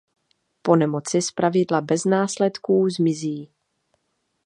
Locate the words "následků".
2.05-2.89